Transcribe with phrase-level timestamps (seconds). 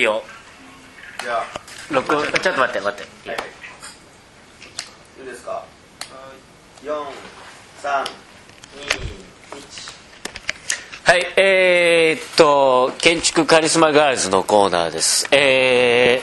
[0.00, 0.22] いいよ。
[1.22, 1.44] じゃあ。
[1.90, 3.38] 録音ちょっと待って待って、はい
[5.20, 5.22] い。
[5.22, 5.62] いですか？
[11.04, 15.28] はい、えー、っと、建築カリスマガールズのコーナーです。
[15.32, 16.22] え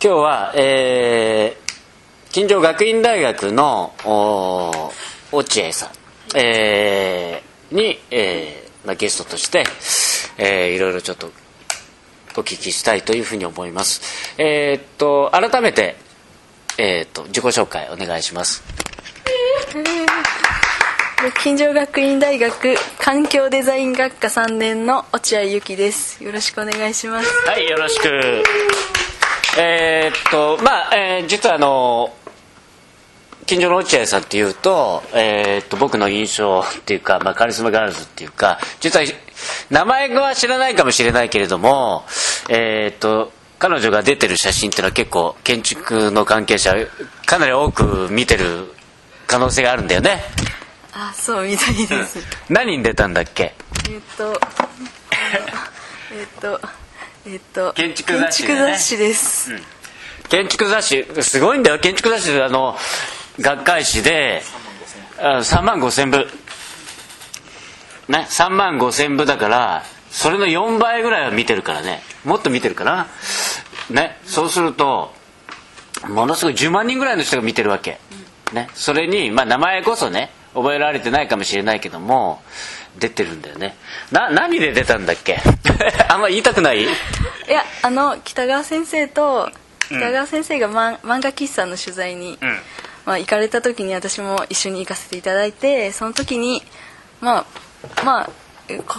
[0.00, 5.90] ー、今日は、えー、金城学院大学の、おー落合さん、
[6.36, 9.62] えー、に、えーまあ、ゲストとして、
[10.38, 11.30] えー、いろいろちょっと
[12.36, 14.34] お聞きしたいというふうに思います。
[14.38, 15.96] えー、っと、改めて、
[16.78, 18.62] えー、っと、自己紹介お願いします。
[21.42, 28.42] 金城学院大学環境デザイン学科3年の落合由紀ですよろしくお願いしますはい、よろしく。
[29.58, 32.14] えーっと、まあ、えー実はあの、
[33.46, 39.04] 近所の落合さんっていうと、えーっと、僕の印象っていうか、まあ、カリスマガールズっていうか、実は、
[39.70, 42.04] 名前は知らないかもしれないけれども、
[42.48, 46.74] えーっと、彼女が出てる写真っていうのは結構、建築の関係者、
[47.26, 48.72] かなり多く見てる
[49.26, 50.22] 可能性があるんだよね。
[50.92, 52.18] あそうみたいです。
[52.48, 53.54] 何に出たんだっけ？
[53.88, 54.40] えっと
[56.12, 56.60] えっと
[57.26, 58.72] えっと建築雑誌だね。
[58.72, 59.52] 建築雑誌です、
[60.28, 61.78] 建築雑誌すごいんだよ。
[61.78, 62.76] 建築雑誌あの
[63.40, 64.42] 学会誌で
[65.18, 66.26] あ3万5千部
[68.10, 72.02] ね3万5千部だからそれの4倍ぐらいは見てるからね。
[72.24, 73.06] もっと見てるかな。
[73.88, 75.12] ねそうすると
[76.08, 77.98] ものすごい10万人ぐらいの人が見てるわけ、
[78.52, 82.40] ね、それに、まあ、名前こそね覚えられてないかもしれないけども
[82.98, 83.76] 出てるんだよね。
[84.10, 85.38] な何で出たんだっけ？
[86.08, 86.82] あんま言いたくない？
[86.82, 86.86] い
[87.48, 89.50] やあの北川先生と
[89.86, 92.58] 北川先生が、まん漫画喫茶の取材に、うん。
[93.06, 96.62] まあ、行かれた時に私も一緒に行かせていただいてその時に
[97.20, 97.46] まあ
[98.04, 98.30] まあ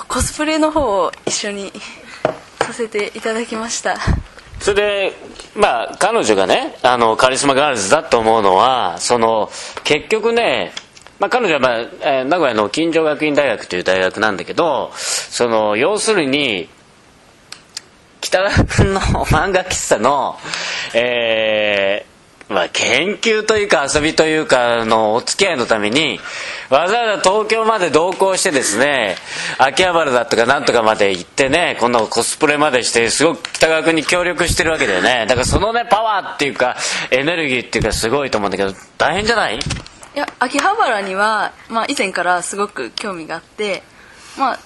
[0.07, 1.71] コスプレの方を一緒に
[2.61, 3.97] させていただきました。
[4.59, 5.13] それで、
[5.55, 9.49] まあ、彼女がね、あの、カリスマガールズだと思うのは、その、
[9.83, 10.71] 結局ね、
[11.17, 16.69] まあ、彼女は、まあ、えー名古屋の金城学院大学という大学なんだけど、その、要するに、
[18.21, 20.37] 北川君の漫画喫茶の、
[20.93, 26.19] えーまあ、研究というか遊びというかのお付き合いのために
[26.71, 29.15] わざわざ東京まで同行してですね
[29.57, 35.25] 秋葉原だとかなんとかまで行ってねこのコスプレまでしてすごく北川君に協力してるわけだよね。
[35.27, 36.77] だからそのねパワーっていうか
[37.11, 39.57] エネルギーっていうかすごいと思うんだけど大変じゃない？
[39.57, 39.59] い
[40.15, 43.83] や秋葉原には、まあ、以前からすごく興味があって
[44.37, 44.59] まあ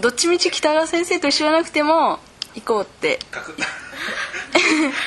[0.00, 2.18] どっちみち北川先生と一緒じゃなくても
[2.54, 3.18] 行こうって。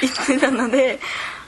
[0.02, 1.00] 言ってたので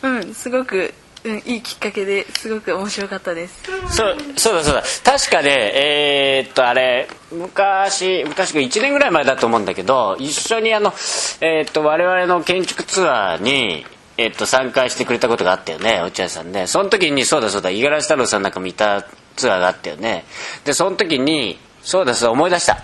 [0.01, 0.93] うんすごく、
[1.27, 3.61] うん、いいきっかけですごく面白かったです。
[3.89, 4.83] そうそうだそうだ。
[5.03, 10.93] 確かねえーっとあれ昔昔か1年ぐらい前だと思うんだけど一緒にあの、
[11.41, 13.85] えーっと我々の建築ツアーに
[14.15, 19.05] えーっと参加してくれたことがあったよね落合さんねその時にそうだそうだ五十嵐太郎さんなんかもいた
[19.35, 20.23] ツアーがあったよね。
[20.63, 22.83] でその時にそうだそうだ思い出した。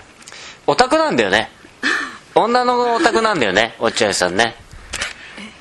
[0.67, 1.49] オタクなんだよね。
[2.35, 4.55] 女のオタクなんだよね落合さんね。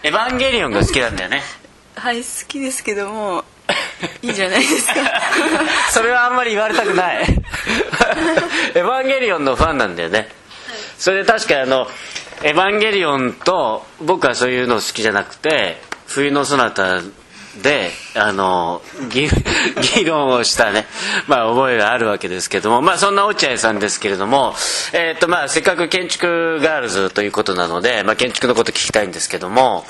[0.03, 1.42] エヴァンゲリオンが好きなんだよね。
[2.03, 3.45] はい好きですけども
[4.23, 4.95] いいじゃないですか。
[5.93, 7.23] それはあんまり言われたくない。
[8.75, 10.29] エヴァンゲリオンのファンなんだよね、
[10.99, 11.87] それで確かあの
[12.43, 17.03] エヴァンゲリオンと僕はそういうの好きじゃなくて冬のそなた
[17.63, 19.29] であの議
[19.95, 20.87] 議論をしたね、
[21.29, 24.55] まあ、覚えがあるわけですけども、まあ、そんな落合さんですけれども、
[24.93, 29.84] えーっとまあ、せっかく建築ガールズということなので、まあ、建築のこと聞きたいんですけども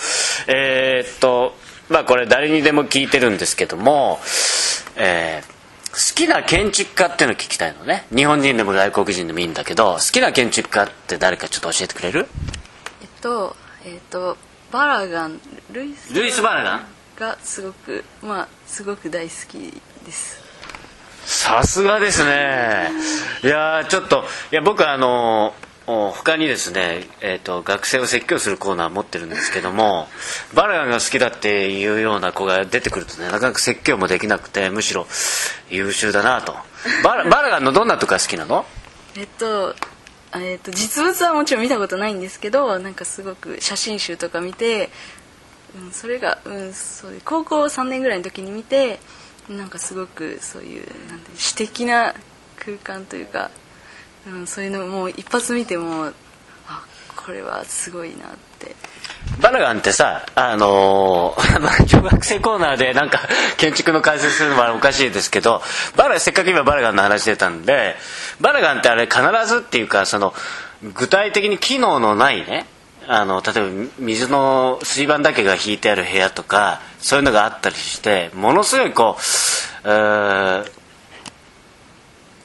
[0.48, 1.54] えーっと
[1.92, 4.18] まあこれ誰にでも聞いてるんですけども、
[4.96, 5.52] えー
[5.92, 8.06] 好きな建築家っていうのを聞きたいのね。
[8.16, 12.28] 日本人でも外国人でもいいんだけど好きな建築家って誰かちょっと教えてくれる？
[13.02, 13.54] えっと
[13.84, 14.38] えっと
[14.70, 15.38] バラガン。
[15.70, 16.14] ルイス。
[16.14, 16.86] ルイス・バラガン？
[17.18, 20.40] がすごくまあすごく大好きです。
[21.26, 22.88] さすがですね。
[23.44, 25.54] いやーちょっといや僕はあのお
[25.86, 30.08] 他にですね、えー、と学生を説教するコーナー持ってるんですけども
[30.54, 35.06] バラガンが好きだっていうような子が出てくるとねなかなか説教もできなくてむしろ
[35.70, 36.56] 優秀だなと。
[37.02, 38.64] バラ バラガンのどんなとこが好きなの？
[39.16, 39.74] えっと
[40.34, 44.90] えっと実物はもちろん見たことないんですけどなんかすごく写真集とか見て、
[45.76, 49.00] うん、それが、うん、そう高校3年ぐらいの時に見て
[49.48, 52.14] なんかすごくそういうなんて詩的な
[52.64, 53.50] 空間というか、
[54.26, 56.12] うん、そういうのもう一発見ても
[56.68, 56.84] あ
[57.16, 58.74] これはすごいなって。
[59.40, 63.20] バラガンってさ、あのー、 小学生コーナーでなんか
[63.56, 65.62] 建築の解説するのはおかしいですけど
[65.96, 67.96] バラせっかく今バラガンの話出たんで
[68.40, 70.34] バラガンってあれ必ずっていうかその
[70.94, 72.66] 具体的に機能のないね
[73.06, 80.81] あの例えば水の水盤だけが引いてある部屋とかそういうのがあったりしてものすごいこう、えー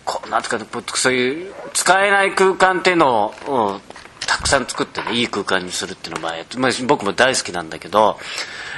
[0.08, 0.58] こうなんとか
[0.96, 3.82] そういう使えない空間っていうのを
[4.26, 8.18] たくさん作ってねいい空間にするっていうのも、まあ、僕も大好きなんだけど、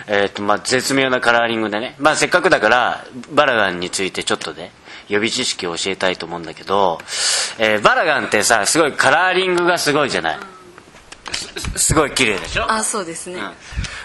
[0.07, 4.71] えーとまあ、絶妙なカラーリングでね、まあ、せっかくだからバラガンについてちょっとね
[5.07, 6.99] 予備知識を教えたいと思うんだけど、
[7.59, 10.39] えーバラガンってさすごいカラーリングがすごいじゃない？
[11.75, 12.71] すすごい綺麗でしょ？
[12.71, 13.39] あそうですね、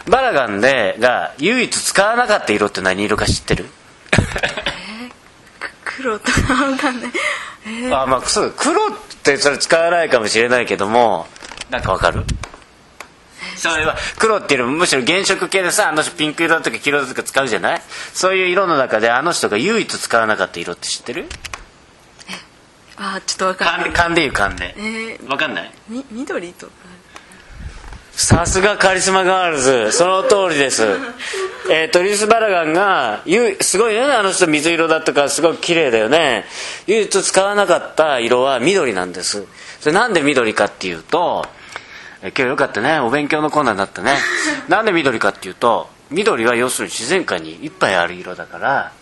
[0.09, 3.65] バラガンでが唯一使わなかった色って何色か知ってる？
[3.65, 3.69] く
[5.97, 7.13] 黒とかわかんない。
[7.67, 7.97] えー。
[8.03, 8.91] あまあそう黒っ
[9.23, 11.27] てそれ使わないかもしれないけども
[11.71, 12.25] なんかわかる？
[13.57, 17.83] それは黒っていうよりもむしろ原色系でさあの人ピンク色とか黄色とか使うじゃない？
[18.13, 21.27] そういう色の中であの人が唯一使わなかった色って知ってる？
[22.97, 23.93] あちょっとわかんない。
[23.93, 24.75] 勘で勘で言う勘で。
[24.79, 25.73] えーわかんない？
[25.89, 26.73] み緑とか。
[28.13, 29.91] さすがカリスマガールズ。
[29.93, 30.83] その通りです
[31.71, 36.45] えー、トリス・バラガンがゆすごいねあの人水色だとかすごく綺麗だよね。
[36.87, 39.47] 唯一使わなかった色は緑なんです。
[39.81, 41.47] それなんで緑かっていうと
[42.23, 42.99] え今日よかったね。
[43.01, 44.15] お勉強のコーナーになったね。
[44.69, 48.93] なんで緑かっていうと緑は要するに自然界にいっぱいある色だから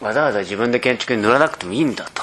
[0.00, 2.22] わざわざ自分で建築に塗らなくてもいいんだと。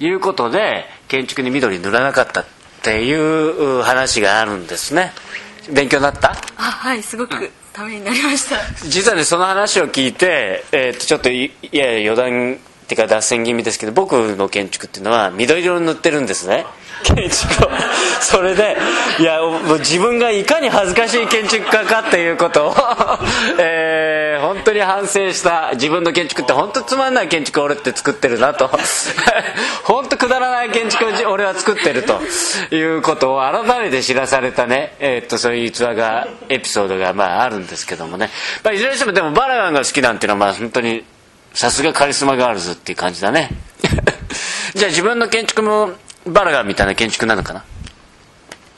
[0.00, 2.44] いうことで建築に緑塗らなかったっ
[2.82, 5.12] ていう話があるんですね。
[5.70, 6.32] 勉強になった？
[6.58, 8.56] あはいすごくためになりました。
[8.88, 16.66] 実はねその話を聞いて、えーとちょっといやいやや余談っていうか脱線気味ですけど僕の建築っていうのは緑色に塗ってるんですね。
[17.02, 17.70] 建築を。
[18.20, 18.76] それで
[19.18, 19.38] いや
[19.78, 22.74] 自分がいかに恥ずかしい建築家かっていうことを、
[23.58, 25.70] えー本当に反省した。
[25.72, 28.70] 自分の建築って本当つまんない建築を俺って作ってるなと。
[29.84, 32.20] 本当くだらない建築を俺は作ってると。
[32.70, 38.30] いうことを改めて知らされたね、えー、とそういう逸話がエピソードがまああるんですけどもね、
[38.62, 41.04] まあ、いずれにしてもでもバラガンが好きなんていうのはまあ本当に
[41.52, 43.50] さすがカリスマガールズっていう感じだね。
[44.74, 45.92] じゃあ自分の建築も
[46.26, 47.64] バラガンみたいな建築なのかな？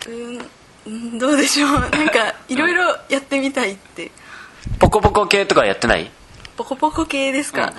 [0.06, 0.38] うん
[0.87, 1.70] うんどうでしょう。
[1.90, 4.10] なんかいろいろやってみたいって。
[4.78, 6.10] ポコポコ系とかやってない？
[6.56, 7.72] ポコポコ系ですか、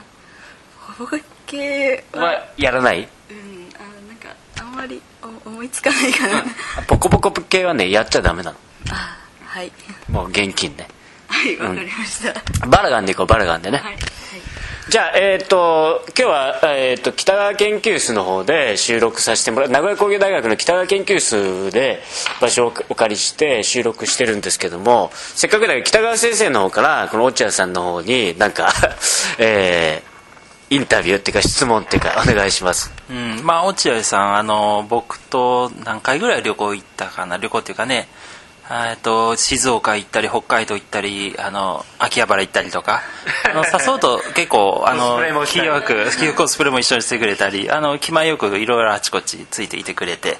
[0.87, 3.07] ポコポコ系ははやらない？
[3.29, 4.29] うんあなんか
[4.59, 5.01] あんまり
[5.45, 6.43] お思いつかないかな。
[6.87, 8.57] ポコポコ系はねやっちゃダメなの。
[8.89, 9.71] あはい。
[10.09, 10.87] もう現金ね
[11.27, 14.01] はいわかりました、バラガンでいこうバラガンでね、はいはい
[14.89, 22.01] じゃあ、えっ、と今日は、えー、と北川研究室の方で収録させてもらう名古屋工業大学の北川研究室で
[22.39, 28.71] 場所をお借りして収録してるんですけどもせっかくだから北川先生の方からこの落合さんの方になんか、
[29.39, 30.17] えー
[30.69, 32.91] インタビューっていうか質問っていうかお願いします。
[33.09, 38.09] うん、まあ落合さんあの僕と何回ぐらい旅行行ったかな旅行っていうかね
[38.69, 43.01] えっと静岡行ったり北海道行ったりあの秋葉原行ったりとか。
[43.49, 45.69] あの誘うと結構 あのコスプレもしたり
[46.17, 50.37] 気よくコスプレも一緒にしてくれたりあの気前よくいろいろあちこちついていてくれて。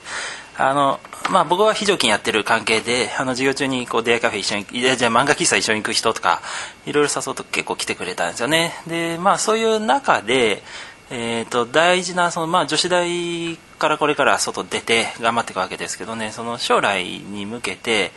[0.60, 6.42] あのまあ、僕は非常勤やってる関係であの授業中にこう出会いカフェ一緒にいやじゃあ漫画喫茶一緒に行く人とか
[6.88, 8.74] いろいろ誘うと結構来てくれたんですよね。
[8.88, 10.64] でまあそういう中で
[11.10, 16.32] えー、と大事なその、まあ、女子大からこれから外出て頑張っていくわけですけどね。
[16.32, 18.12] その将来に向けて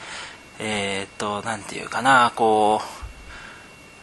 [0.58, 2.80] えっ、となんていうかなこ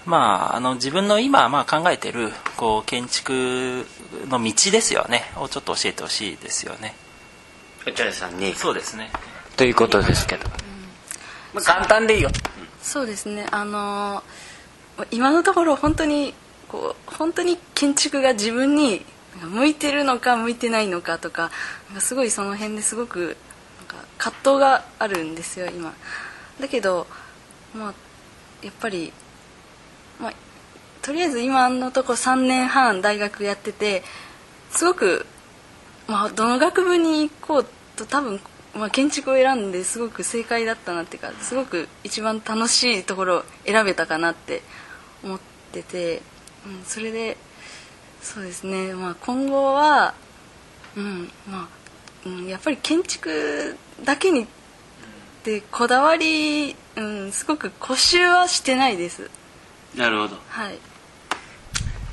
[0.05, 3.85] うまああの自分の今、まあ、考えてるこう建築
[4.29, 5.23] の道ですよね。
[5.35, 6.95] をちょっと教えてほしいですよね。
[7.85, 8.55] 落合さんに。
[8.55, 9.11] そうですね。
[9.55, 10.47] ということですけど、
[11.53, 12.29] まあ、簡単でいいよ。
[12.81, 13.45] そうですね。
[13.51, 14.47] あのー
[15.11, 16.33] 今のところ本当に
[16.69, 19.05] こう本当に建築が自分に
[19.41, 21.51] 向いてるのか向いてないのかとか
[21.87, 23.37] なんかすごいその辺ですごく
[23.79, 25.93] なんか葛藤があるんですよ今。
[26.59, 27.07] だけど
[27.75, 27.93] まあ
[28.63, 29.13] やっぱり
[30.19, 30.33] まあ
[31.01, 34.03] とりあえず今のとこ3年半大学やってて
[34.71, 35.25] すごく
[36.07, 37.65] まあ、どの学部に行こう
[37.97, 38.39] と多分、
[38.73, 44.61] まあ、建築を選んですごく正解だったなっていうかすごく一番楽しいところを選べたかなって
[45.23, 45.39] 思っ
[45.73, 46.21] てて、
[46.67, 47.37] うん、それで
[48.21, 50.13] そうですね、まあ、今後は、
[50.97, 51.67] うんまあ
[52.25, 54.45] うん、やっぱり建築だけに
[55.43, 59.29] でこだわり、うん、すごく固執はしてないです。
[59.95, 60.37] なるほど。
[60.49, 60.77] はい。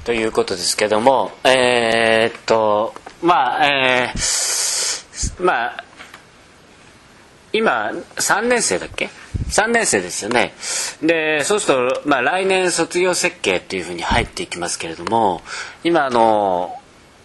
[0.04, 5.84] ということですけどもえーっとまあえーまあ
[7.52, 9.08] 今3年生だっけ？
[9.54, 10.52] 3年生ですよね。
[11.00, 15.42] でそうすると、まあ、来年卒業設計っていうふうに入っていきますけれども
[15.84, 16.74] 今あの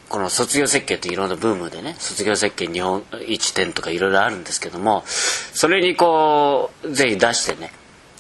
[0.09, 7.71] この卒業設計っていろんなブームでね卒業設計日本一点とかいろいろあるんですけどもそれにこうぜひ出してね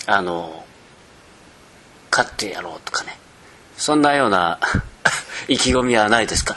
[0.07, 0.63] あの
[2.09, 3.15] 勝ってやろうとかね
[3.77, 4.59] そんなような
[5.47, 6.55] 意気込みはないですか？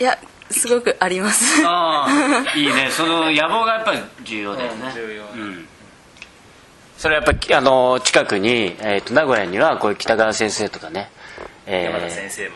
[0.00, 0.18] いや
[0.50, 1.62] すごくあります。
[1.66, 2.90] ああいいね。
[2.90, 5.22] その野望がやっぱり重要だよね、重要。
[5.24, 5.68] うん
[7.04, 11.10] それはやっぱりあの近くに、えー、と名古屋にはこういう北川先生とかね、
[11.66, 12.54] えー山田先生も。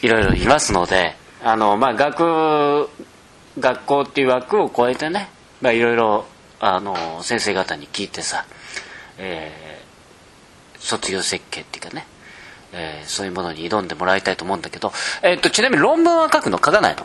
[0.00, 2.88] いろいろいますのであの、まあ、学
[3.58, 5.28] 学校っていう枠を超えてね、
[5.60, 6.24] まあ、いろいろ
[6.60, 8.46] あの先生方に聞いてさ、
[9.18, 12.06] えー卒業設計っていうかね、
[12.72, 14.92] えーそういうものに挑んでもらいたいと思うんだけど、
[15.24, 17.04] えー、とちなみに論文は書くの書かないの？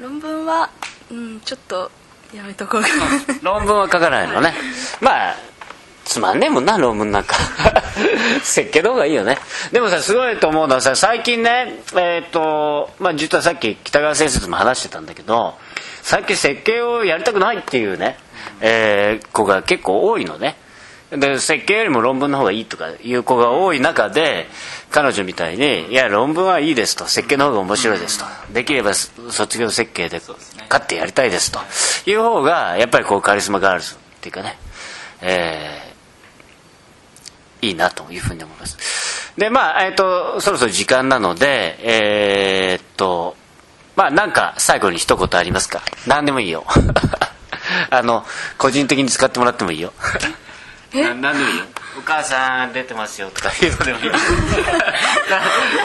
[0.00, 0.68] 論文は
[1.10, 1.90] うんちょっと
[2.34, 2.88] やめとこうか。
[3.42, 4.54] 論文は書かないのね。
[5.00, 5.36] まあ
[6.04, 7.36] つまんねえもんな論文なんか。
[8.42, 9.38] 設計の方がいいよね。
[9.72, 15.56] でもさすごいと思うのはさ最近ねえっ、とまあ実はさっき北川先生とも話してたんだけど
[16.02, 18.18] 最近設計をやりたくないっていうね、
[18.60, 20.56] えー子が結構多いのね。
[21.10, 24.48] で設計よりも論文の方がいいとかいう子が多い中で
[24.90, 30.20] 彼女みたいに「いや論文はいいです」と「設計の方が面白いです」と「できれば卒業設計で
[30.68, 31.60] 勝ってやりたいです」と。
[32.08, 34.56] いう方がやっぱりこうカリスマガールズっていうかね、
[35.20, 35.86] えー
[37.62, 39.32] いいなというふうに思います。
[39.36, 43.34] でまあえっ、とそろそろ時間なのでえーっと
[43.96, 45.82] まあなんか最後に一言ありますか？
[46.06, 46.64] 何でもいいよ。
[47.90, 48.24] あの
[48.58, 49.92] 個人的に使ってもらってもいいよ。
[50.94, 51.64] な何でもいいよ
[51.98, 54.18] お母さん出てますよとかいうのでもいいな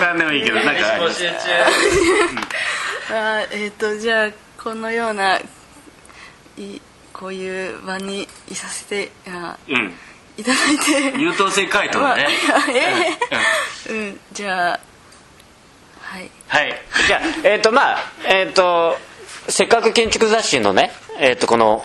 [0.01, 5.41] 何でもいいけどなんかああーえっ、とじゃあこのようない
[7.13, 9.93] こういう場にいさせてあうん。
[10.37, 10.77] いただい
[11.13, 11.19] て。
[11.19, 13.17] 優等生回答だね、まあえ
[13.89, 13.93] え。
[13.93, 14.79] うんじゃあ
[16.01, 16.31] はい。
[16.47, 16.73] はい。
[17.07, 18.97] じゃあえっ、とまあえっ、と
[19.47, 21.83] せっかく建築雑誌のねえっ、とこの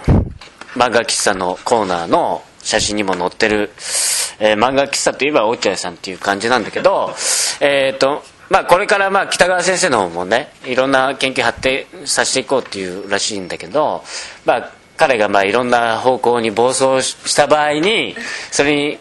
[0.75, 3.71] 漫画喫茶のコーナーの写真にも載ってる、
[4.41, 7.15] えー漫画喫茶といえば落合さんっていう感じなんだけど
[7.61, 14.03] えっ、とまあこれからまあ北川先生の方もねいろんな研究発展させていこうっていうらしいんだけど
[14.45, 18.15] まあ彼がまあいろんな方向に暴走した場合に
[18.51, 18.99] それに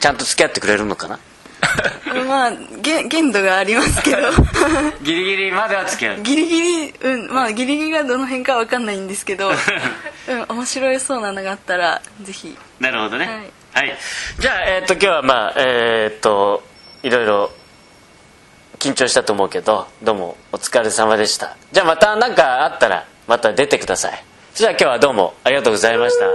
[0.00, 1.18] ちゃんと付き合ってくれるのかな？
[2.26, 4.30] まあ限限度がありますけど。
[5.02, 6.20] ギリギリまでは付き合う。
[6.22, 9.50] ギリギリうんまあギリギリがどの辺かわかんないんですけど。
[10.28, 12.56] うん面白いそうなのがあったらぜひ。
[12.80, 13.26] なるほどね。
[13.72, 13.88] ははい。
[13.88, 13.92] い、
[14.38, 16.62] じゃあ、えー、と今日はまあえっ、と
[17.02, 17.50] いろいろ
[18.78, 21.56] 緊張したと思うけどどうもお疲れ様でした。
[21.72, 24.24] じゃあまた何かあったらまた出てください。
[24.56, 26.26] じゃあ今日はどうもありがとうございました